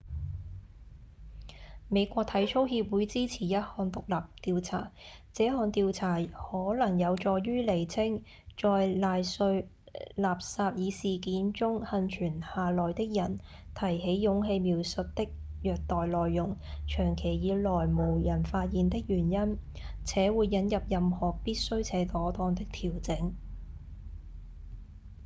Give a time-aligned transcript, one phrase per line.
[1.87, 4.15] 美國體操協會支持一項獨立
[4.51, 4.91] 調查
[5.31, 8.23] 這項調查可能有助於釐清
[8.57, 9.23] 在賴瑞·
[10.15, 13.37] 納薩爾事件中倖存下來的人
[13.75, 15.29] 提起勇氣描述的
[15.61, 16.57] 虐待內容
[16.87, 19.57] 長期以來無人發現的原因
[20.03, 23.35] 且會引入任何必需且妥當的調整